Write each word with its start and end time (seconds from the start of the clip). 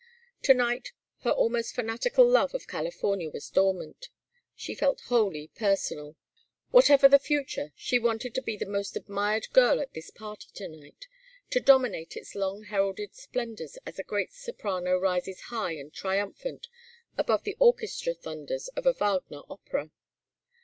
To 0.41 0.55
night, 0.55 0.93
her 1.19 1.29
almost 1.29 1.75
fanatical 1.75 2.25
love 2.27 2.55
of 2.55 2.65
California 2.65 3.29
was 3.29 3.51
dormant. 3.51 4.09
She 4.55 4.73
felt 4.73 5.01
wholly 5.01 5.49
personal. 5.49 6.15
Whatever 6.71 7.07
the 7.07 7.19
future, 7.19 7.71
she 7.75 7.99
wanted 7.99 8.33
to 8.33 8.41
be 8.41 8.57
the 8.57 8.65
most 8.65 8.95
admired 8.95 9.47
girl 9.53 9.79
at 9.79 9.93
this 9.93 10.09
party 10.09 10.47
to 10.55 10.67
night, 10.67 11.07
to 11.51 11.59
dominate 11.59 12.17
its 12.17 12.33
long 12.33 12.63
heralded 12.63 13.13
splendors 13.13 13.77
as 13.85 13.99
a 13.99 14.03
great 14.03 14.33
soprano 14.33 14.97
rises 14.97 15.39
high 15.53 15.73
and 15.73 15.93
triumphant 15.93 16.67
above 17.15 17.43
the 17.43 17.55
orchestral 17.61 18.15
thunders 18.15 18.69
of 18.69 18.87
a 18.87 18.93
Wagner 18.93 19.41
opera. 19.51 19.91